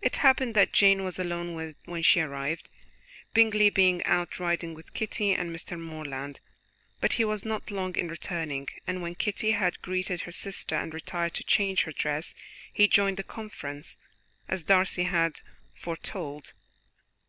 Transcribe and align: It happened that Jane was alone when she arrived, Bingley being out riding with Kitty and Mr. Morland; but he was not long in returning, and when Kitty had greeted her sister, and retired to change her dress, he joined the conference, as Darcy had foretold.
It 0.00 0.14
happened 0.22 0.54
that 0.54 0.72
Jane 0.72 1.02
was 1.04 1.18
alone 1.18 1.74
when 1.86 2.02
she 2.04 2.20
arrived, 2.20 2.70
Bingley 3.32 3.68
being 3.68 4.00
out 4.04 4.38
riding 4.38 4.74
with 4.74 4.94
Kitty 4.94 5.32
and 5.32 5.50
Mr. 5.50 5.76
Morland; 5.76 6.38
but 7.00 7.14
he 7.14 7.24
was 7.24 7.44
not 7.44 7.72
long 7.72 7.96
in 7.96 8.06
returning, 8.06 8.68
and 8.86 9.02
when 9.02 9.16
Kitty 9.16 9.50
had 9.50 9.82
greeted 9.82 10.20
her 10.20 10.30
sister, 10.30 10.76
and 10.76 10.94
retired 10.94 11.34
to 11.34 11.42
change 11.42 11.82
her 11.82 11.90
dress, 11.92 12.32
he 12.72 12.86
joined 12.86 13.16
the 13.16 13.24
conference, 13.24 13.98
as 14.46 14.62
Darcy 14.62 15.02
had 15.02 15.40
foretold. 15.74 16.52